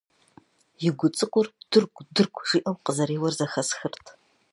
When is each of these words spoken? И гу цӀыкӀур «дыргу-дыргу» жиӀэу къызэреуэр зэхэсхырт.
И 0.87 0.89
гу 0.99 1.07
цӀыкӀур 1.17 1.47
«дыргу-дыргу» 1.71 2.43
жиӀэу 2.49 2.77
къызэреуэр 2.85 3.33
зэхэсхырт. 3.39 4.05